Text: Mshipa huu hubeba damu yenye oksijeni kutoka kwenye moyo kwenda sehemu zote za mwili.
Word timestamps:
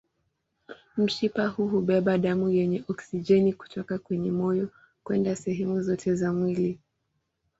Mshipa 0.97 1.47
huu 1.47 1.67
hubeba 1.67 2.17
damu 2.23 2.49
yenye 2.49 2.79
oksijeni 2.91 3.53
kutoka 3.53 3.97
kwenye 3.97 4.31
moyo 4.39 4.67
kwenda 5.03 5.35
sehemu 5.35 5.81
zote 5.81 6.15
za 6.15 6.33
mwili. 6.33 6.79